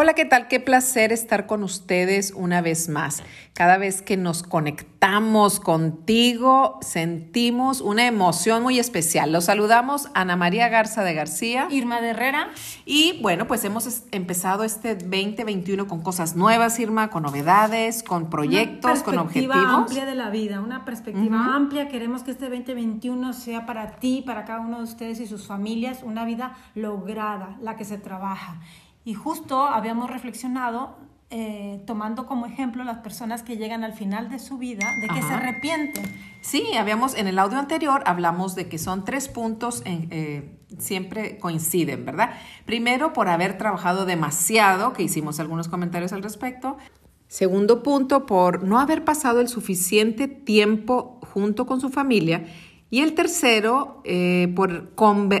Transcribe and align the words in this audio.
Hola, 0.00 0.14
¿qué 0.14 0.24
tal? 0.24 0.46
Qué 0.46 0.60
placer 0.60 1.10
estar 1.10 1.46
con 1.46 1.64
ustedes 1.64 2.32
una 2.36 2.60
vez 2.60 2.88
más. 2.88 3.20
Cada 3.52 3.78
vez 3.78 4.00
que 4.00 4.16
nos 4.16 4.44
conectamos 4.44 5.58
contigo, 5.58 6.78
sentimos 6.82 7.80
una 7.80 8.06
emoción 8.06 8.62
muy 8.62 8.78
especial. 8.78 9.32
Los 9.32 9.46
saludamos 9.46 10.08
Ana 10.14 10.36
María 10.36 10.68
Garza 10.68 11.02
de 11.02 11.14
García. 11.14 11.66
Irma 11.68 12.00
de 12.00 12.10
Herrera. 12.10 12.50
Y 12.86 13.20
bueno, 13.22 13.48
pues 13.48 13.64
hemos 13.64 14.04
empezado 14.12 14.62
este 14.62 14.94
2021 14.94 15.88
con 15.88 16.00
cosas 16.00 16.36
nuevas, 16.36 16.78
Irma, 16.78 17.10
con 17.10 17.24
novedades, 17.24 18.04
con 18.04 18.30
proyectos, 18.30 19.02
con 19.02 19.18
objetivos. 19.18 19.56
Una 19.56 19.64
perspectiva 19.64 19.78
amplia 19.78 20.04
de 20.04 20.14
la 20.14 20.30
vida, 20.30 20.60
una 20.60 20.84
perspectiva 20.84 21.56
amplia. 21.56 21.88
Queremos 21.88 22.22
que 22.22 22.30
este 22.30 22.48
2021 22.48 23.32
sea 23.32 23.66
para 23.66 23.96
ti, 23.96 24.22
para 24.24 24.44
cada 24.44 24.60
uno 24.60 24.76
de 24.78 24.84
ustedes 24.84 25.18
y 25.18 25.26
sus 25.26 25.48
familias, 25.48 26.04
una 26.04 26.24
vida 26.24 26.56
lograda, 26.76 27.56
la 27.60 27.74
que 27.74 27.84
se 27.84 27.98
trabaja. 27.98 28.60
Y 29.04 29.14
justo 29.14 29.62
habíamos 29.62 30.10
reflexionado 30.10 30.96
eh, 31.30 31.82
tomando 31.86 32.24
como 32.24 32.46
ejemplo 32.46 32.84
las 32.84 32.98
personas 32.98 33.42
que 33.42 33.58
llegan 33.58 33.84
al 33.84 33.92
final 33.92 34.30
de 34.30 34.38
su 34.38 34.56
vida, 34.56 34.86
de 35.02 35.08
que 35.08 35.20
se 35.20 35.32
arrepienten. 35.34 36.04
Sí, 36.40 36.74
habíamos 36.74 37.14
en 37.14 37.26
el 37.26 37.38
audio 37.38 37.58
anterior 37.58 38.02
hablamos 38.06 38.54
de 38.54 38.70
que 38.70 38.78
son 38.78 39.04
tres 39.04 39.28
puntos, 39.28 39.82
en, 39.84 40.08
eh, 40.10 40.58
siempre 40.78 41.36
coinciden, 41.36 42.06
¿verdad? 42.06 42.30
Primero, 42.64 43.12
por 43.12 43.28
haber 43.28 43.58
trabajado 43.58 44.06
demasiado, 44.06 44.94
que 44.94 45.02
hicimos 45.02 45.38
algunos 45.38 45.68
comentarios 45.68 46.14
al 46.14 46.22
respecto. 46.22 46.78
Segundo 47.26 47.82
punto, 47.82 48.24
por 48.24 48.62
no 48.64 48.80
haber 48.80 49.04
pasado 49.04 49.40
el 49.40 49.48
suficiente 49.48 50.28
tiempo 50.28 51.20
junto 51.34 51.66
con 51.66 51.82
su 51.82 51.90
familia. 51.90 52.46
Y 52.90 53.00
el 53.00 53.14
tercero, 53.14 54.00
eh, 54.04 54.50
por 54.56 54.92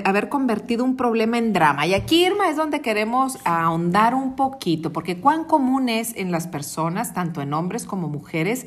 haber 0.04 0.28
convertido 0.28 0.84
un 0.84 0.96
problema 0.96 1.38
en 1.38 1.54
drama. 1.54 1.86
Y 1.86 1.94
aquí, 1.94 2.26
Irma, 2.26 2.50
es 2.50 2.56
donde 2.56 2.82
queremos 2.82 3.38
ahondar 3.44 4.14
un 4.14 4.36
poquito, 4.36 4.92
porque 4.92 5.18
cuán 5.18 5.44
común 5.44 5.88
es 5.88 6.14
en 6.16 6.30
las 6.30 6.46
personas, 6.46 7.14
tanto 7.14 7.40
en 7.40 7.54
hombres 7.54 7.86
como 7.86 8.08
mujeres, 8.08 8.66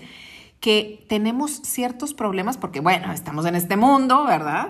que 0.59 1.05
tenemos 1.09 1.61
ciertos 1.63 2.13
problemas, 2.15 2.57
porque 2.57 2.79
bueno, 2.79 3.11
estamos 3.11 3.45
en 3.45 3.55
este 3.55 3.77
mundo, 3.77 4.25
¿verdad? 4.25 4.69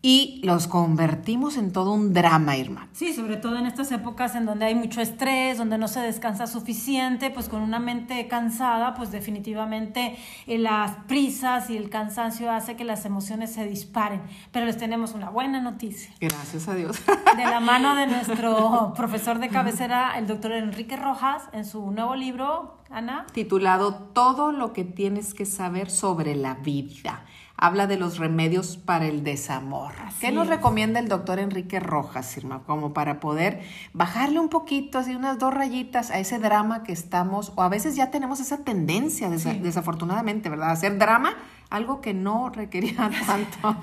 Y 0.00 0.40
los 0.44 0.68
convertimos 0.68 1.56
en 1.56 1.72
todo 1.72 1.92
un 1.92 2.12
drama, 2.12 2.56
Irma. 2.56 2.88
Sí, 2.92 3.12
sobre 3.12 3.36
todo 3.36 3.56
en 3.56 3.66
estas 3.66 3.90
épocas 3.90 4.36
en 4.36 4.46
donde 4.46 4.66
hay 4.66 4.74
mucho 4.74 5.00
estrés, 5.00 5.58
donde 5.58 5.76
no 5.76 5.88
se 5.88 6.00
descansa 6.00 6.46
suficiente, 6.46 7.30
pues 7.30 7.48
con 7.48 7.62
una 7.62 7.80
mente 7.80 8.28
cansada, 8.28 8.94
pues 8.94 9.10
definitivamente 9.10 10.16
eh, 10.46 10.58
las 10.58 10.92
prisas 11.06 11.68
y 11.70 11.76
el 11.76 11.90
cansancio 11.90 12.50
hace 12.52 12.76
que 12.76 12.84
las 12.84 13.04
emociones 13.06 13.52
se 13.52 13.66
disparen. 13.66 14.22
Pero 14.52 14.66
les 14.66 14.76
tenemos 14.76 15.14
una 15.14 15.30
buena 15.30 15.60
noticia. 15.60 16.14
Gracias 16.20 16.68
a 16.68 16.74
Dios. 16.74 17.00
De 17.36 17.44
la 17.44 17.58
mano 17.58 17.96
de 17.96 18.06
nuestro 18.06 18.92
profesor 18.96 19.40
de 19.40 19.48
cabecera, 19.48 20.16
el 20.16 20.28
doctor 20.28 20.52
Enrique 20.52 20.96
Rojas, 20.96 21.42
en 21.52 21.64
su 21.64 21.90
nuevo 21.90 22.14
libro, 22.14 22.78
Ana. 22.88 23.26
Titulado 23.32 23.94
Todo 23.94 24.52
lo 24.52 24.72
que 24.72 24.84
tienes 24.84 25.34
que 25.34 25.44
saber 25.44 25.90
sobre 25.90 26.36
la 26.36 26.54
vida 26.54 27.24
habla 27.58 27.88
de 27.88 27.98
los 27.98 28.18
remedios 28.18 28.76
para 28.76 29.06
el 29.06 29.24
desamor. 29.24 29.92
¿Qué 30.20 30.30
nos 30.30 30.46
recomienda 30.46 31.00
el 31.00 31.08
doctor 31.08 31.40
Enrique 31.40 31.80
Rojas, 31.80 32.36
Irma? 32.36 32.62
Como 32.64 32.92
para 32.92 33.18
poder 33.18 33.60
bajarle 33.92 34.38
un 34.38 34.48
poquito, 34.48 34.98
así 34.98 35.14
unas 35.14 35.40
dos 35.40 35.52
rayitas 35.52 36.12
a 36.12 36.20
ese 36.20 36.38
drama 36.38 36.84
que 36.84 36.92
estamos, 36.92 37.52
o 37.56 37.62
a 37.62 37.68
veces 37.68 37.96
ya 37.96 38.12
tenemos 38.12 38.38
esa 38.38 38.58
tendencia, 38.58 39.28
desafortunadamente, 39.28 40.48
¿verdad? 40.48 40.70
hacer 40.70 40.98
drama 40.98 41.36
algo 41.70 42.00
que 42.00 42.14
no 42.14 42.48
requería 42.48 43.10
tanto. 43.26 43.76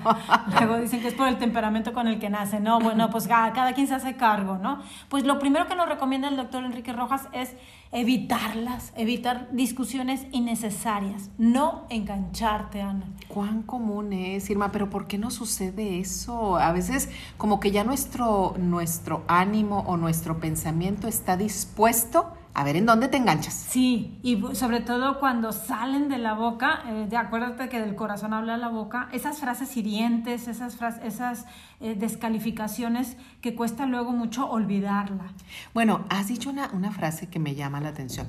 Luego 0.58 0.78
dicen 0.78 1.00
que 1.00 1.08
es 1.08 1.14
por 1.14 1.28
el 1.28 1.38
temperamento 1.38 1.92
con 1.92 2.08
el 2.08 2.18
que 2.18 2.30
nace, 2.30 2.60
¿no? 2.60 2.80
Bueno, 2.80 3.10
pues 3.10 3.28
cada 3.28 3.72
quien 3.74 3.86
se 3.86 3.94
hace 3.94 4.16
cargo, 4.16 4.58
¿no? 4.58 4.80
Pues 5.08 5.24
lo 5.24 5.38
primero 5.38 5.68
que 5.68 5.76
nos 5.76 5.88
recomienda 5.88 6.28
el 6.28 6.36
doctor 6.36 6.64
Enrique 6.64 6.92
Rojas 6.92 7.28
es 7.32 7.54
evitarlas, 7.96 8.92
evitar 8.94 9.48
discusiones 9.52 10.26
innecesarias, 10.30 11.30
no 11.38 11.86
engancharte, 11.88 12.82
Ana. 12.82 13.06
Cuán 13.26 13.62
común 13.62 14.12
es, 14.12 14.50
Irma, 14.50 14.70
pero 14.70 14.90
¿por 14.90 15.06
qué 15.06 15.16
no 15.16 15.30
sucede 15.30 15.98
eso? 15.98 16.56
A 16.56 16.72
veces 16.72 17.08
como 17.38 17.58
que 17.58 17.70
ya 17.70 17.84
nuestro, 17.84 18.54
nuestro 18.58 19.24
ánimo 19.28 19.82
o 19.86 19.96
nuestro 19.96 20.40
pensamiento 20.40 21.08
está 21.08 21.38
dispuesto 21.38 22.34
a 22.56 22.64
ver 22.64 22.76
en 22.76 22.86
dónde 22.86 23.08
te 23.08 23.18
enganchas. 23.18 23.52
Sí, 23.52 24.18
y 24.22 24.42
sobre 24.54 24.80
todo 24.80 25.20
cuando 25.20 25.52
salen 25.52 26.08
de 26.08 26.16
la 26.16 26.32
boca, 26.32 26.84
eh, 26.88 27.06
de 27.06 27.18
acuérdate 27.18 27.68
que 27.68 27.78
del 27.78 27.94
corazón 27.94 28.32
habla 28.32 28.56
la 28.56 28.68
boca, 28.68 29.10
esas 29.12 29.40
frases 29.40 29.76
hirientes, 29.76 30.48
esas, 30.48 30.74
frases, 30.74 31.04
esas 31.04 31.44
eh, 31.80 31.94
descalificaciones 31.94 33.18
que 33.42 33.54
cuesta 33.54 33.84
luego 33.84 34.12
mucho 34.12 34.50
olvidarla. 34.50 35.34
Bueno, 35.74 36.06
has 36.08 36.28
dicho 36.28 36.48
una, 36.48 36.70
una 36.72 36.92
frase 36.92 37.28
que 37.28 37.38
me 37.38 37.54
llama 37.54 37.78
la 37.82 37.90
atención. 37.90 38.26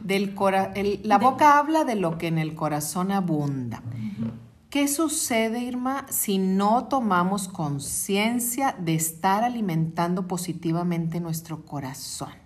Del 0.00 0.34
cora 0.34 0.74
la 1.04 1.18
boca 1.18 1.56
habla 1.56 1.84
de 1.84 1.94
lo 1.94 2.18
que 2.18 2.26
en 2.26 2.38
el 2.38 2.56
corazón 2.56 3.12
abunda. 3.12 3.82
¿Qué 4.68 4.88
sucede, 4.88 5.60
Irma, 5.60 6.06
si 6.08 6.38
no 6.38 6.88
tomamos 6.88 7.46
conciencia 7.46 8.74
de 8.76 8.96
estar 8.96 9.44
alimentando 9.44 10.26
positivamente 10.26 11.20
nuestro 11.20 11.64
corazón? 11.64 12.39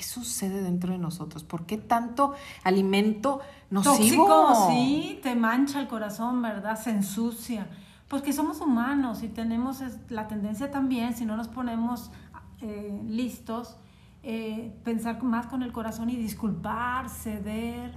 ¿Qué 0.00 0.06
sucede 0.06 0.62
dentro 0.62 0.94
de 0.94 0.98
nosotros? 0.98 1.44
¿Por 1.44 1.66
qué 1.66 1.76
tanto 1.76 2.32
alimento 2.64 3.40
nocivo? 3.68 4.26
Tóxico, 4.26 4.70
sí, 4.70 5.20
te 5.22 5.34
mancha 5.34 5.78
el 5.78 5.88
corazón, 5.88 6.40
¿verdad? 6.40 6.80
Se 6.80 6.88
ensucia. 6.88 7.66
Pues 8.08 8.22
que 8.22 8.32
somos 8.32 8.62
humanos 8.62 9.22
y 9.22 9.28
tenemos 9.28 9.82
la 10.08 10.26
tendencia 10.26 10.70
también, 10.70 11.14
si 11.14 11.26
no 11.26 11.36
nos 11.36 11.48
ponemos 11.48 12.10
eh, 12.62 12.98
listos, 13.08 13.76
eh, 14.22 14.72
pensar 14.84 15.22
más 15.22 15.46
con 15.48 15.62
el 15.62 15.70
corazón 15.70 16.08
y 16.08 16.16
disculpar, 16.16 17.10
ceder, 17.10 17.92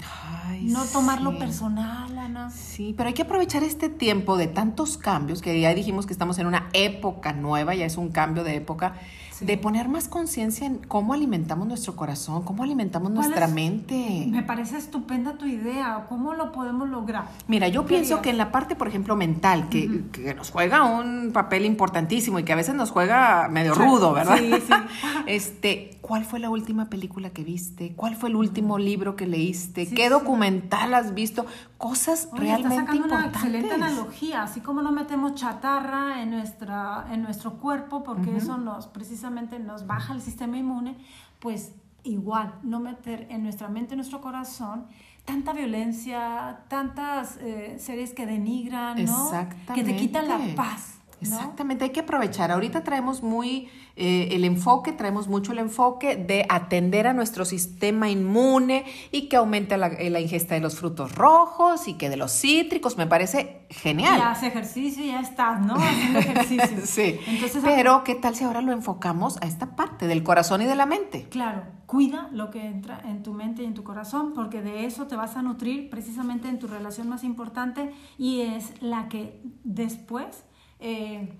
no 0.61 0.83
tomarlo 0.83 1.39
personal, 1.39 2.17
Ana. 2.17 2.49
Sí, 2.49 2.93
pero 2.97 3.07
hay 3.07 3.13
que 3.13 3.21
aprovechar 3.21 3.63
este 3.63 3.87
tiempo 3.87 4.35
de 4.35 4.47
tantos 4.47 4.97
cambios, 4.97 5.41
que 5.41 5.59
ya 5.61 5.73
dijimos 5.73 6.05
que 6.05 6.11
estamos 6.11 6.37
en 6.37 6.47
una 6.47 6.67
época 6.73 7.31
nueva, 7.31 7.75
ya 7.75 7.85
es 7.85 7.95
un 7.95 8.09
cambio 8.09 8.43
de 8.43 8.57
época, 8.57 8.95
de 9.41 9.57
poner 9.57 9.87
más 9.89 10.07
conciencia 10.07 10.67
en 10.67 10.77
cómo 10.77 11.13
alimentamos 11.13 11.67
nuestro 11.67 11.95
corazón, 11.95 12.43
cómo 12.43 12.63
alimentamos 12.63 13.11
nuestra 13.11 13.47
mente. 13.47 14.25
Me 14.29 14.43
parece 14.43 14.77
estupenda 14.77 15.33
tu 15.33 15.45
idea. 15.45 16.05
¿Cómo 16.09 16.33
lo 16.33 16.51
podemos 16.51 16.89
lograr? 16.89 17.25
Mira, 17.47 17.67
yo 17.67 17.85
pienso 17.85 18.21
que 18.21 18.29
en 18.29 18.37
la 18.37 18.51
parte, 18.51 18.75
por 18.75 18.87
ejemplo, 18.87 19.15
mental, 19.15 19.69
que, 19.69 20.03
que, 20.11 20.33
nos 20.33 20.51
juega 20.51 20.83
un 20.83 21.31
papel 21.33 21.65
importantísimo 21.65 22.39
y 22.39 22.43
que 22.43 22.53
a 22.53 22.55
veces 22.55 22.75
nos 22.75 22.91
juega 22.91 23.47
medio 23.49 23.73
rudo, 23.73 24.13
¿verdad? 24.13 24.37
Sí, 24.37 24.53
sí. 24.67 24.73
este, 25.27 25.97
¿cuál 26.01 26.25
fue 26.25 26.39
la 26.39 26.49
última 26.49 26.89
película 26.89 27.29
que 27.31 27.43
viste? 27.43 27.93
¿Cuál 27.95 28.15
fue 28.15 28.29
el 28.29 28.35
último 28.35 28.77
libro 28.77 29.15
que 29.15 29.27
leíste? 29.27 29.87
¿Qué 29.87 30.09
documental 30.09 30.93
has 30.93 31.13
visto? 31.13 31.45
Cosas 31.83 32.29
realmente 32.31 32.75
está 32.75 32.85
sacando 32.85 33.13
una 33.13 33.25
excelente 33.27 33.73
analogía, 33.73 34.43
así 34.43 34.61
como 34.61 34.81
no 34.81 34.93
metemos 34.93 35.35
chatarra 35.35 36.21
en 36.21 36.29
nuestra 36.29 37.07
en 37.11 37.21
nuestro 37.23 37.55
cuerpo 37.55 38.05
porque 38.05 38.37
eso 38.37 38.57
nos 38.57 38.87
precisamente 38.87 39.59
nos 39.59 39.85
baja 39.85 40.13
el 40.13 40.21
sistema 40.21 40.57
inmune, 40.57 40.95
pues 41.39 41.73
igual, 42.03 42.53
no 42.63 42.79
meter 42.79 43.27
en 43.29 43.43
nuestra 43.43 43.67
mente, 43.67 43.95
en 43.95 43.97
nuestro 43.97 44.21
corazón, 44.21 44.85
tanta 45.25 45.51
violencia, 45.51 46.61
tantas 46.69 47.35
eh, 47.41 47.75
series 47.79 48.13
que 48.13 48.25
denigran, 48.25 49.03
¿no? 49.03 49.29
Que 49.73 49.83
te 49.83 49.97
quitan 49.97 50.29
la 50.29 50.39
paz. 50.55 50.92
Exactamente, 51.23 51.85
hay 51.85 51.91
que 51.91 52.01
aprovechar. 52.01 52.51
Ahorita 52.51 52.83
traemos 52.83 53.23
muy 53.23 53.69
eh, 53.95 54.29
el 54.31 54.43
enfoque, 54.43 54.91
traemos 54.91 55.27
mucho 55.27 55.51
el 55.51 55.59
enfoque 55.59 56.15
de 56.15 56.45
atender 56.49 57.05
a 57.05 57.13
nuestro 57.13 57.45
sistema 57.45 58.09
inmune 58.09 58.85
y 59.11 59.29
que 59.29 59.35
aumente 59.35 59.77
la, 59.77 59.89
la, 59.89 60.19
ingesta 60.19 60.55
de 60.55 60.61
los 60.61 60.75
frutos 60.79 61.13
rojos 61.13 61.87
y 61.87 61.93
que 61.93 62.09
de 62.09 62.17
los 62.17 62.31
cítricos. 62.31 62.97
Me 62.97 63.05
parece 63.05 63.67
genial. 63.69 64.17
Ya 64.17 64.31
hace 64.31 64.47
ejercicio 64.47 65.03
y 65.03 65.07
ya 65.07 65.19
estás, 65.19 65.61
¿no? 65.61 65.75
Haciendo 65.75 66.19
ejercicio. 66.19 66.77
sí. 66.85 67.19
Pero, 67.63 68.03
¿qué 68.03 68.15
tal 68.15 68.35
si 68.35 68.43
ahora 68.43 68.61
lo 68.61 68.71
enfocamos 68.71 69.37
a 69.41 69.45
esta 69.45 69.75
parte 69.75 70.07
del 70.07 70.23
corazón 70.23 70.63
y 70.63 70.65
de 70.65 70.75
la 70.75 70.87
mente? 70.87 71.27
Claro, 71.29 71.63
cuida 71.85 72.29
lo 72.31 72.49
que 72.49 72.65
entra 72.65 72.99
en 73.05 73.21
tu 73.21 73.33
mente 73.33 73.61
y 73.61 73.65
en 73.65 73.75
tu 73.75 73.83
corazón, 73.83 74.33
porque 74.33 74.63
de 74.63 74.85
eso 74.85 75.05
te 75.05 75.15
vas 75.15 75.37
a 75.37 75.43
nutrir 75.43 75.91
precisamente 75.91 76.47
en 76.47 76.57
tu 76.57 76.65
relación 76.65 77.09
más 77.09 77.23
importante 77.23 77.93
y 78.17 78.41
es 78.41 78.81
la 78.81 79.07
que 79.07 79.39
después 79.63 80.45
eh, 80.83 81.33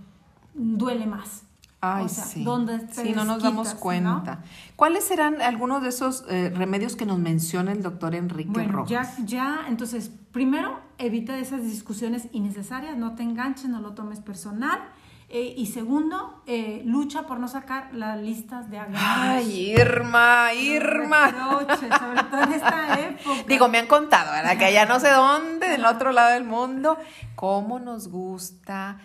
duele 0.55 1.05
más. 1.05 1.43
Ay, 1.85 2.07
sí. 2.07 2.45
sí, 2.93 3.13
no 3.13 3.25
nos 3.25 3.43
damos 3.43 3.73
cuenta. 3.73 4.41
¿Cuáles 4.77 5.03
serán 5.03 5.41
algunos 5.41 5.83
de 5.83 5.89
esos 5.89 6.23
eh, 6.29 6.49
remedios 6.55 6.95
que 6.95 7.05
nos 7.05 7.19
menciona 7.19 7.73
el 7.73 7.83
doctor 7.83 8.15
Enrique 8.15 8.51
bueno, 8.53 8.85
Ya, 8.87 9.13
ya, 9.25 9.65
entonces, 9.67 10.09
primero, 10.31 10.79
evita 10.97 11.37
esas 11.37 11.63
discusiones 11.63 12.29
innecesarias, 12.31 12.95
no 12.95 13.15
te 13.15 13.23
enganches, 13.23 13.67
no 13.67 13.81
lo 13.81 13.91
tomes 13.91 14.21
personal. 14.21 14.79
Eh, 15.27 15.55
y 15.57 15.65
segundo, 15.65 16.41
eh, 16.45 16.83
lucha 16.85 17.23
por 17.23 17.39
no 17.39 17.49
sacar 17.49 17.93
las 17.93 18.17
listas 18.21 18.69
de 18.69 18.77
agravios. 18.77 19.01
Ay, 19.03 19.71
Irma, 19.71 20.53
Irma. 20.53 21.31
sobre 21.31 22.23
todo 22.23 22.43
en 22.43 22.53
esta 22.53 22.99
época. 23.09 23.43
Digo, 23.47 23.67
me 23.67 23.79
han 23.79 23.87
contado, 23.87 24.31
¿verdad? 24.31 24.57
Que 24.57 24.65
allá 24.65 24.85
no 24.85 25.01
sé 25.01 25.09
dónde, 25.09 25.67
del 25.67 25.85
otro 25.85 26.13
lado 26.13 26.31
del 26.31 26.45
mundo, 26.45 26.97
cómo 27.35 27.79
nos 27.79 28.07
gusta 28.07 28.99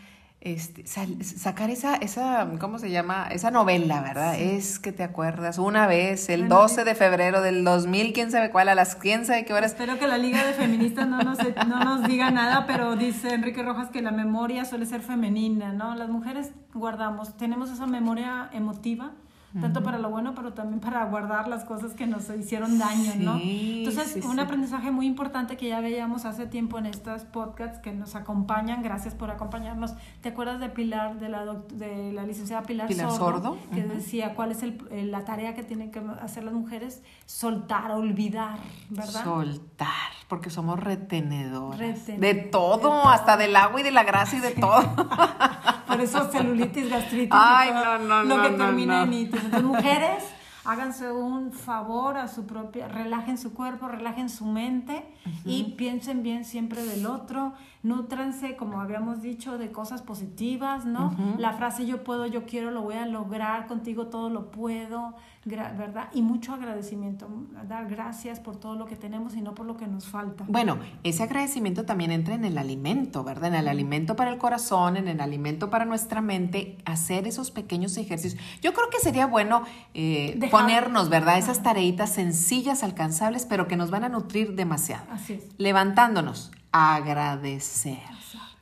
este, 0.53 0.85
sacar 0.87 1.71
esa, 1.71 1.97
esa, 1.97 2.49
¿cómo 2.59 2.79
se 2.79 2.91
llama? 2.91 3.29
Esa 3.31 3.51
novela, 3.51 4.01
¿verdad? 4.01 4.39
Es 4.39 4.79
que 4.79 4.93
te 4.93 5.03
acuerdas, 5.03 5.59
una 5.59 5.87
vez, 5.87 6.29
el 6.29 6.49
12 6.49 6.85
de 6.85 6.95
febrero 6.95 7.43
del 7.43 7.65
2000, 7.65 8.13
quién 8.13 8.31
sabe 8.31 8.51
cuál, 8.51 8.69
a 8.69 8.75
las 8.75 8.95
quién 8.95 9.27
sabe 9.27 9.45
qué 9.45 9.53
horas. 9.53 9.73
Espero 9.73 9.99
que 9.99 10.07
la 10.07 10.19
Liga 10.19 10.45
de 10.47 10.55
Feministas 10.55 11.07
no 11.09 11.21
nos, 11.23 11.39
no 11.67 11.85
nos 11.85 12.09
diga 12.09 12.31
nada, 12.31 12.67
pero 12.67 12.97
dice 12.97 13.35
Enrique 13.35 13.63
Rojas 13.63 13.91
que 13.91 14.03
la 14.03 14.11
memoria 14.11 14.65
suele 14.65 14.87
ser 14.87 15.03
femenina, 15.03 15.73
¿no? 15.73 15.95
Las 15.95 16.09
mujeres 16.09 16.53
guardamos, 16.73 17.37
tenemos 17.37 17.71
esa 17.71 17.87
memoria 17.87 18.51
emotiva 18.53 19.13
tanto 19.61 19.83
para 19.83 19.99
lo 19.99 20.11
bueno, 20.11 20.35
pero 20.35 20.53
también 20.53 20.81
para 20.81 21.05
guardar 21.07 21.49
las 21.49 21.65
cosas 21.65 21.95
que 21.95 22.07
nos 22.07 22.29
hicieron 22.31 22.79
daño, 22.79 23.13
¿no? 23.17 23.39
Entonces, 23.41 24.25
un 24.25 24.39
aprendizaje 24.41 24.91
muy 24.91 25.07
importante 25.07 25.57
que 25.57 25.69
ya 25.69 25.81
veíamos 25.81 26.25
hace 26.25 26.47
tiempo 26.47 26.79
en 26.79 26.87
estos 26.87 27.23
podcasts 27.25 27.79
que 27.79 27.93
nos 27.93 28.15
acompañan, 28.15 28.83
gracias 28.83 29.15
por 29.15 29.31
acompañarnos. 29.31 29.95
¿Te 30.21 30.31
acuerdas 30.31 30.61
de 30.61 30.69
Pilar, 30.69 31.19
de 31.19 31.29
la, 31.29 31.45
de 31.45 32.13
la 32.13 32.25
licenciada 32.25 32.63
Pilar, 32.63 32.93
Sordo? 32.93 33.59
Que 33.73 33.83
decía 33.83 34.35
cuál 34.35 34.53
es 34.53 34.63
el, 34.63 34.79
la 35.11 35.25
tarea 35.25 35.55
que 35.55 35.63
tienen 35.63 35.91
que 35.91 36.01
hacer 36.21 36.45
las 36.45 36.55
mujeres, 36.55 37.03
soltar, 37.27 37.91
olvidar, 37.91 38.59
¿verdad? 38.91 39.25
Soltar, 39.25 40.13
porque 40.29 40.51
somos 40.51 40.81
retenedores. 40.81 42.07
De 42.07 42.35
todo, 42.35 43.09
hasta 43.09 43.37
del 43.37 43.57
agua 43.57 43.81
y 43.81 43.83
de 43.83 43.91
la 43.91 44.05
grasa 44.05 44.37
y 44.37 44.41
de 44.41 44.51
todo. 44.53 44.83
por 45.89 46.01
eso 46.01 46.31
celulitis, 46.31 46.91
gastritis, 46.91 47.31
Ay, 47.33 47.71
no, 47.73 47.99
no, 47.99 48.23
lo 48.25 48.43
que 48.43 48.51
termina 48.51 49.03
en 49.03 49.13
entonces, 49.15 49.63
mujeres, 49.63 50.23
háganse 50.69 51.11
un 51.11 51.51
favor 51.51 52.19
a 52.19 52.29
su 52.29 52.45
propia, 52.45 52.89
relajen 52.89 53.39
su 53.39 53.55
cuerpo, 53.55 53.89
relajen 53.89 54.29
su 54.29 54.45
mente 54.45 55.03
y 55.47 55.75
piensen 55.79 56.23
bien 56.23 56.45
siempre 56.45 56.85
del 56.85 57.07
otro, 57.07 57.55
nútranse, 57.83 58.55
como 58.55 58.81
habíamos 58.81 59.23
dicho, 59.23 59.57
de 59.57 59.73
cosas 59.73 60.03
positivas, 60.03 60.85
¿no? 60.85 61.17
La 61.39 61.55
frase 61.55 61.87
yo 61.87 62.05
puedo, 62.05 62.27
yo 62.27 62.45
quiero, 62.45 62.71
lo 62.71 62.83
voy 62.83 62.97
a 62.97 63.07
lograr, 63.07 63.67
contigo 63.67 64.09
todo 64.09 64.29
lo 64.29 64.51
puedo, 64.51 65.15
¿verdad? 65.47 66.09
Y 66.13 66.21
mucho 66.21 66.53
agradecimiento, 66.53 67.29
dar 67.67 67.89
gracias 67.89 68.39
por 68.39 68.57
todo 68.57 68.75
lo 68.75 68.85
que 68.85 68.97
tenemos 68.97 69.35
y 69.37 69.41
no 69.41 69.55
por 69.55 69.65
lo 69.65 69.77
que 69.77 69.87
nos 69.87 70.07
falta. 70.07 70.45
Bueno, 70.49 70.79
ese 71.03 71.23
agradecimiento 71.23 71.87
también 71.87 72.11
entra 72.11 72.35
en 72.35 72.45
el 72.45 72.59
alimento, 72.59 73.25
¿verdad? 73.25 73.55
En 73.55 73.61
el 73.61 73.69
alimento 73.69 74.17
para 74.17 74.31
el 74.31 74.39
corazón, 74.39 74.99
en 74.99 75.09
el 75.09 75.21
alimento 75.21 75.71
para 75.71 75.87
nuestra 75.87 76.21
mente, 76.21 76.77
hacer 76.85 77.27
esos 77.27 77.51
pequeños 77.51 77.97
ejercicios. 77.97 78.43
Yo 78.61 78.75
creo 78.75 78.91
que 78.91 78.99
sería 78.99 79.27
bueno 79.27 79.63
eh, 79.95 80.39
ponernos, 80.61 81.09
¿verdad? 81.09 81.39
Esas 81.39 81.63
tareitas 81.63 82.11
sencillas, 82.13 82.83
alcanzables, 82.83 83.47
pero 83.47 83.69
que 83.69 83.77
nos 83.77 83.91
van 83.91 84.05
a 84.05 84.09
nutrir 84.09 84.55
demasiado. 84.55 85.05
Así 85.11 85.35
es. 85.35 85.45
Levantándonos, 85.59 86.51
agradecer. 86.73 87.99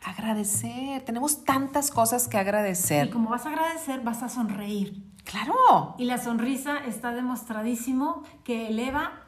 Agradecer. 0.05 1.03
Tenemos 1.05 1.45
tantas 1.45 1.91
cosas 1.91 2.29
que 2.29 2.39
agradecer. 2.39 3.09
Y 3.09 3.11
como 3.11 3.31
vas 3.31 3.45
a 3.45 3.49
agradecer, 3.51 4.01
vas 4.03 4.23
a 4.23 4.29
sonreír. 4.29 5.03
Claro. 5.25 5.97
Y 5.99 6.05
la 6.05 6.19
sonrisa 6.19 6.79
está 6.87 7.11
demostradísimo 7.11 8.23
que 8.45 8.69
eleva 8.69 9.26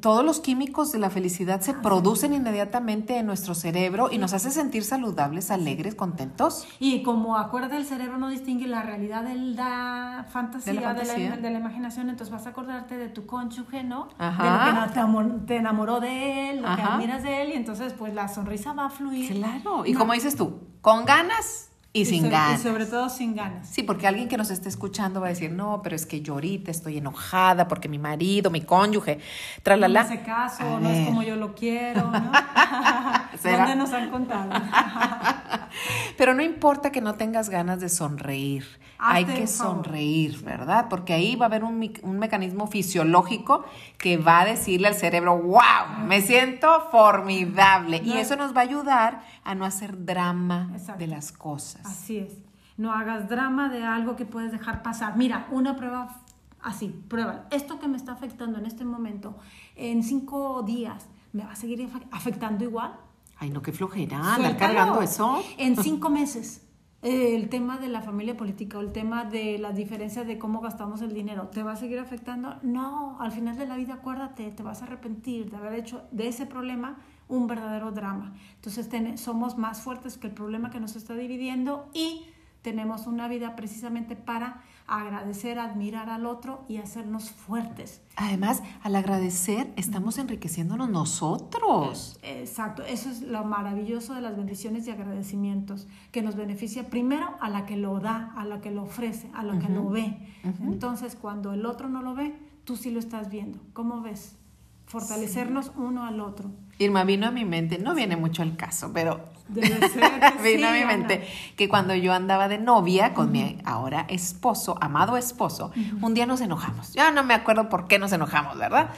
todos 0.00 0.24
los 0.24 0.40
químicos 0.40 0.92
de 0.92 0.98
la 0.98 1.10
felicidad 1.10 1.60
se 1.60 1.74
producen 1.74 2.32
inmediatamente 2.32 3.18
en 3.18 3.26
nuestro 3.26 3.54
cerebro 3.54 4.08
y 4.10 4.18
nos 4.18 4.32
hace 4.32 4.50
sentir 4.50 4.84
saludables, 4.84 5.50
alegres, 5.50 5.96
contentos. 5.96 6.66
Y 6.78 7.02
como 7.02 7.36
acuerda 7.36 7.76
el 7.76 7.84
cerebro 7.84 8.18
no 8.18 8.28
distingue 8.28 8.68
la 8.68 8.82
realidad 8.82 9.24
de 9.24 9.34
la 9.34 10.26
fantasía, 10.30 10.94
de 10.94 11.50
la, 11.50 11.58
imaginación, 11.58 12.08
entonces 12.08 12.32
vas 12.32 12.46
a 12.46 12.50
acordarte 12.50 12.96
de 12.96 13.08
tu 13.08 13.26
cónyuge, 13.26 13.82
¿no? 13.82 14.08
Ajá. 14.18 14.66
De 14.66 14.72
lo 14.72 14.86
que 14.86 15.46
te, 15.46 15.56
enamoró 15.56 16.00
de 16.00 16.50
él, 16.50 16.62
lo 16.62 16.76
que 16.76 16.82
admiras 16.82 17.22
de 17.24 17.42
él, 17.42 17.48
y 17.50 17.52
entonces 17.54 17.94
pues 17.94 18.14
la 18.14 18.28
sonrisa 18.28 18.74
va 18.74 18.86
a 18.86 18.90
fluir. 18.90 19.32
Claro, 19.34 19.84
y 19.86 19.94
como 19.94 20.12
dices 20.12 20.36
tú, 20.36 20.60
con 20.82 21.04
ganas 21.04 21.70
y, 21.96 22.04
sin 22.06 22.28
ganas. 22.28 22.60
Y 22.60 22.62
sobre 22.64 22.86
todo 22.86 23.08
sin 23.08 23.36
ganas. 23.36 23.68
Sí, 23.68 23.84
porque 23.84 24.08
alguien 24.08 24.28
que 24.28 24.36
nos 24.36 24.50
esté 24.50 24.68
escuchando 24.68 25.20
va 25.20 25.28
a 25.28 25.30
decir, 25.30 25.52
no, 25.52 25.80
pero 25.80 25.94
es 25.94 26.06
que 26.06 26.20
yo 26.20 26.34
ahorita 26.34 26.72
estoy 26.72 26.98
enojada 26.98 27.68
porque 27.68 27.88
mi 27.88 28.00
marido, 28.00 28.50
mi 28.50 28.62
cónyuge, 28.62 29.20
tralala. 29.62 30.02
No 30.02 30.06
hace 30.06 30.22
caso, 30.22 30.80
no 30.80 30.90
es 30.90 31.06
como 31.06 31.22
yo 31.22 31.36
lo 31.36 31.54
quiero, 31.54 32.10
¿no? 32.10 32.32
¿Dónde 33.44 33.76
nos 33.76 33.92
han 33.92 34.10
contado? 34.10 34.50
pero 36.18 36.34
no 36.34 36.42
importa 36.42 36.90
que 36.90 37.00
no 37.00 37.14
tengas 37.14 37.48
ganas 37.48 37.78
de 37.80 37.88
sonreír. 37.88 38.66
Hay 39.06 39.24
que 39.24 39.46
sonreír, 39.46 40.42
¿verdad? 40.42 40.86
Porque 40.88 41.12
ahí 41.12 41.36
va 41.36 41.46
a 41.46 41.48
haber 41.48 41.64
un, 41.64 41.92
un, 42.02 42.18
mecanismo 42.18 42.66
fisiológico 42.66 43.64
que 43.98 44.16
va 44.16 44.40
a 44.40 44.44
decirle 44.44 44.88
al 44.88 44.94
cerebro, 44.94 45.36
wow, 45.36 46.06
me 46.06 46.22
siento 46.22 46.88
formidable. 46.90 48.00
Y 48.04 48.12
eso 48.12 48.36
nos 48.36 48.54
va 48.54 48.60
a 48.60 48.64
ayudar 48.64 49.22
a 49.44 49.54
no 49.54 49.64
hacer 49.64 50.04
drama 50.04 50.70
de 50.98 51.06
las 51.06 51.32
cosas. 51.32 51.84
Así 51.84 52.18
es. 52.18 52.32
No 52.76 52.92
hagas 52.92 53.28
drama 53.28 53.68
de 53.68 53.84
algo 53.84 54.16
que 54.16 54.24
puedes 54.24 54.50
dejar 54.50 54.82
pasar. 54.82 55.16
Mira, 55.16 55.46
una 55.50 55.76
prueba 55.76 56.20
así, 56.64 56.88
prueba. 57.08 57.46
Esto 57.50 57.78
que 57.78 57.86
me 57.86 57.96
está 57.96 58.12
afectando 58.12 58.58
en 58.58 58.66
este 58.66 58.84
momento, 58.84 59.36
en 59.76 60.02
cinco 60.02 60.62
días, 60.62 61.06
¿me 61.32 61.44
va 61.44 61.52
a 61.52 61.56
seguir 61.56 61.88
afectando 62.10 62.64
igual? 62.64 62.96
Ay, 63.36 63.50
no, 63.50 63.62
qué 63.62 63.72
flojera, 63.72 64.34
andar 64.34 64.56
cargando 64.56 65.00
eso. 65.02 65.42
En 65.58 65.76
cinco 65.76 66.10
meses, 66.10 66.62
eh, 67.04 67.36
el 67.36 67.50
tema 67.50 67.76
de 67.76 67.88
la 67.88 68.00
familia 68.00 68.34
política 68.34 68.78
o 68.78 68.80
el 68.80 68.90
tema 68.90 69.26
de 69.26 69.58
las 69.58 69.76
diferencias 69.76 70.26
de 70.26 70.38
cómo 70.38 70.62
gastamos 70.62 71.02
el 71.02 71.12
dinero, 71.12 71.48
¿te 71.48 71.62
va 71.62 71.72
a 71.72 71.76
seguir 71.76 71.98
afectando? 71.98 72.56
No, 72.62 73.20
al 73.20 73.30
final 73.30 73.58
de 73.58 73.66
la 73.66 73.76
vida, 73.76 73.94
acuérdate, 73.94 74.50
te 74.50 74.62
vas 74.62 74.80
a 74.80 74.86
arrepentir 74.86 75.50
de 75.50 75.56
haber 75.58 75.74
hecho 75.74 76.02
de 76.12 76.28
ese 76.28 76.46
problema 76.46 76.96
un 77.28 77.46
verdadero 77.46 77.92
drama. 77.92 78.32
Entonces 78.54 78.88
somos 79.20 79.58
más 79.58 79.82
fuertes 79.82 80.16
que 80.16 80.28
el 80.28 80.32
problema 80.32 80.70
que 80.70 80.80
nos 80.80 80.96
está 80.96 81.14
dividiendo 81.14 81.90
y 81.92 82.24
tenemos 82.64 83.06
una 83.06 83.28
vida 83.28 83.56
precisamente 83.56 84.16
para 84.16 84.62
agradecer, 84.86 85.58
admirar 85.58 86.08
al 86.08 86.24
otro 86.24 86.64
y 86.66 86.78
hacernos 86.78 87.30
fuertes. 87.30 88.00
Además, 88.16 88.62
al 88.82 88.96
agradecer, 88.96 89.70
estamos 89.76 90.16
enriqueciéndonos 90.16 90.88
nosotros. 90.88 92.18
Exacto, 92.22 92.82
eso 92.82 93.10
es 93.10 93.20
lo 93.20 93.44
maravilloso 93.44 94.14
de 94.14 94.22
las 94.22 94.34
bendiciones 94.34 94.86
y 94.86 94.90
agradecimientos, 94.90 95.86
que 96.10 96.22
nos 96.22 96.36
beneficia 96.36 96.88
primero 96.88 97.36
a 97.40 97.50
la 97.50 97.66
que 97.66 97.76
lo 97.76 98.00
da, 98.00 98.32
a 98.34 98.46
la 98.46 98.62
que 98.62 98.70
lo 98.70 98.84
ofrece, 98.84 99.30
a 99.34 99.42
la 99.42 99.58
que 99.58 99.68
lo 99.68 99.90
ve. 99.90 100.16
Entonces, 100.62 101.16
cuando 101.16 101.52
el 101.52 101.66
otro 101.66 101.90
no 101.90 102.00
lo 102.00 102.14
ve, 102.14 102.34
tú 102.64 102.76
sí 102.76 102.90
lo 102.90 102.98
estás 102.98 103.28
viendo. 103.28 103.60
¿Cómo 103.74 104.00
ves? 104.00 104.38
Fortalecernos 104.86 105.72
uno 105.76 106.04
al 106.04 106.20
otro. 106.20 106.50
Irma, 106.78 107.04
vino 107.04 107.26
a 107.26 107.30
mi 107.30 107.44
mente, 107.44 107.78
no 107.78 107.94
viene 107.94 108.16
mucho 108.16 108.42
al 108.42 108.56
caso, 108.56 108.90
pero 108.92 109.32
Debe 109.48 109.88
ser 109.88 110.02
vino 110.42 110.68
a 110.68 110.72
mi 110.72 110.84
mente 110.84 111.26
que 111.56 111.68
cuando 111.68 111.94
yo 111.94 112.12
andaba 112.12 112.48
de 112.48 112.58
novia 112.58 113.12
con 113.12 113.30
mi 113.30 113.58
ahora 113.64 114.06
esposo, 114.08 114.76
amado 114.80 115.16
esposo, 115.16 115.70
un 116.00 116.14
día 116.14 116.26
nos 116.26 116.40
enojamos. 116.40 116.92
Ya 116.94 117.10
no 117.10 117.24
me 117.24 117.34
acuerdo 117.34 117.68
por 117.68 117.86
qué 117.86 117.98
nos 117.98 118.12
enojamos, 118.12 118.56
¿verdad? 118.58 118.90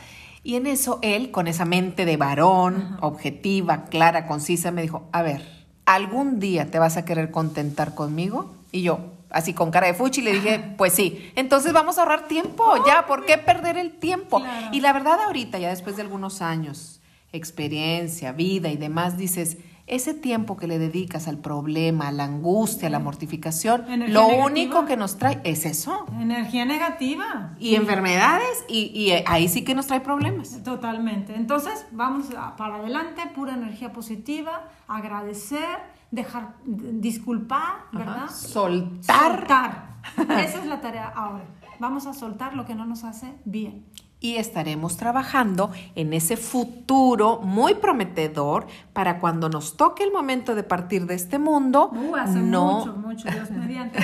Y 0.45 0.55
en 0.55 0.69
eso 0.69 1.01
él, 1.03 1.33
con 1.33 1.49
esa 1.49 1.65
mente 1.65 2.05
de 2.05 2.17
varón, 2.17 2.97
objetiva, 3.01 3.85
clara, 3.87 4.29
concisa, 4.29 4.71
me 4.71 4.83
dijo, 4.83 5.09
a 5.11 5.23
ver, 5.23 5.67
¿algún 5.85 6.39
día 6.39 6.71
te 6.71 6.79
vas 6.79 6.97
a 6.97 7.05
querer 7.05 7.33
contentar 7.33 7.97
conmigo? 7.97 8.55
Y 8.71 8.83
yo, 8.83 9.01
así 9.31 9.53
con 9.55 9.71
cara 9.71 9.87
de 9.87 9.95
fuchi, 9.95 10.23
le 10.23 10.33
dije, 10.33 10.75
pues 10.77 10.93
sí, 10.93 11.31
entonces 11.37 11.73
vamos 11.73 11.99
a 11.99 12.03
ahorrar 12.03 12.29
tiempo, 12.29 12.65
ya, 12.87 13.07
¿por 13.07 13.25
qué 13.25 13.39
perder 13.39 13.77
el 13.77 13.93
tiempo? 13.93 14.43
Y 14.73 14.81
la 14.81 14.93
verdad 14.93 15.21
ahorita, 15.21 15.59
ya 15.59 15.71
después 15.71 15.97
de 15.97 16.03
algunos 16.03 16.43
años, 16.43 17.01
experiencia, 17.33 18.33
vida 18.33 18.71
y 18.71 18.77
demás, 18.77 19.17
dices, 19.17 19.59
ese 19.87 20.15
tiempo 20.15 20.57
que 20.57 20.67
le 20.67 20.81
dedicas 20.81 21.29
al 21.29 21.39
problema, 21.39 22.09
a 22.09 22.13
la 22.13 22.25
angustia, 22.25 22.89
a 22.89 22.91
la 22.91 22.99
mortificación, 22.99 23.85
lo 24.09 24.27
único 24.27 24.85
que 24.85 24.97
nos 24.97 25.17
trae 25.17 25.41
es 25.45 25.65
eso. 25.65 26.07
Energía 26.21 26.65
negativa. 26.65 27.55
Y 27.61 27.77
enfermedades, 27.77 28.65
y, 28.69 29.11
eh, 29.11 29.25
ahí 29.29 29.49
sí 29.49 29.63
que 29.63 29.77
nos 29.77 29.87
trae 29.87 30.01
problemas. 30.01 30.63
Totalmente. 30.65 31.35
Entonces, 31.37 31.87
vamos 31.93 32.27
para 32.57 32.77
adelante, 32.77 33.23
pura 33.35 33.55
energía 33.55 33.93
positiva, 33.93 34.69
agradecer, 34.89 35.96
dejar, 36.17 36.57
disculpar, 36.65 37.85
¿verdad? 37.93 38.29
Soltar. 38.31 39.39
Soltar. 39.39 39.97
Esa 40.17 40.59
es 40.59 40.67
la 40.67 40.81
tarea 40.81 41.09
ahora. 41.09 41.45
Vamos 41.79 42.07
a 42.07 42.15
soltar 42.15 42.55
lo 42.57 42.65
que 42.65 42.75
no 42.75 42.87
nos 42.87 43.05
hace 43.05 43.35
bien. 43.45 43.87
Y 44.27 44.39
estaremos 44.39 44.97
trabajando 44.97 45.71
en 45.95 46.13
ese 46.13 46.37
futuro 46.37 47.39
muy 47.43 47.75
prometedor 47.75 48.67
para 48.93 49.21
cuando 49.21 49.49
nos 49.49 49.77
toque 49.77 50.03
el 50.03 50.13
momento 50.13 50.57
de 50.57 50.65
partir 50.65 51.07
de 51.07 51.15
este 51.15 51.39
mundo, 51.39 51.93
Uh, 51.93 52.17
hace 52.17 52.41
no, 52.41 52.79
mucho, 52.87 52.97
mucho, 52.97 53.31
Dios 53.31 53.51
mediante. 53.53 54.01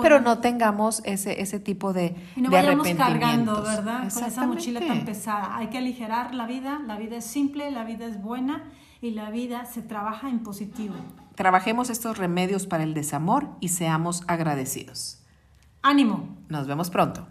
pero 0.00 0.20
no 0.20 0.38
tengamos 0.38 1.02
ese, 1.04 1.42
ese 1.42 1.58
tipo 1.58 1.92
de, 1.92 2.14
Y 2.36 2.40
no 2.40 2.50
de 2.50 2.56
vayamos 2.56 2.88
cargando. 2.90 3.62
¿verdad? 3.62 4.12
Con 4.12 4.24
esa 4.24 4.46
mochila 4.46 4.78
tan 4.80 5.04
pesada. 5.04 5.56
Hay 5.56 5.66
que 5.70 5.78
aligerar 5.78 6.34
la 6.34 6.46
vida, 6.46 6.80
la 6.86 6.96
vida 6.96 7.16
es 7.16 7.24
simple, 7.24 7.72
la 7.72 7.82
vida 7.82 8.06
es 8.06 8.22
buena 8.22 8.62
y 9.02 9.10
la 9.10 9.30
vida 9.30 9.64
se 9.64 9.82
trabaja 9.82 10.28
en 10.28 10.38
positivo. 10.44 10.94
Trabajemos 11.34 11.90
estos 11.90 12.16
remedios 12.16 12.68
para 12.68 12.84
el 12.84 12.94
desamor 12.94 13.48
y 13.58 13.70
seamos 13.70 14.22
agradecidos. 14.28 15.24
¡Ánimo! 15.82 16.28
Nos 16.48 16.68
vemos 16.68 16.90
pronto. 16.90 17.26